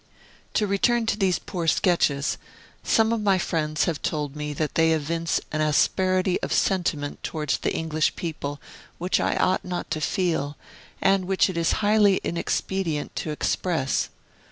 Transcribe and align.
To 0.55 0.65
return 0.65 1.05
to 1.05 1.15
these 1.15 1.37
poor 1.37 1.67
Sketches; 1.67 2.39
some 2.81 3.13
of 3.13 3.21
my 3.21 3.37
friends 3.37 3.83
have 3.83 4.01
told 4.01 4.35
me 4.35 4.51
that 4.51 4.73
they 4.73 4.93
evince 4.93 5.39
an 5.51 5.61
asperity 5.61 6.41
of 6.41 6.51
sentiment 6.51 7.21
towards 7.21 7.59
the 7.59 7.71
English 7.75 8.15
people 8.15 8.59
which 8.97 9.19
I 9.19 9.35
ought 9.35 9.63
not 9.63 9.91
to 9.91 10.01
feel, 10.01 10.57
and 11.03 11.25
which 11.25 11.51
it 11.51 11.55
is 11.55 11.73
highly 11.85 12.19
inexpedient 12.23 13.15
to 13.17 13.29
express. 13.29 14.09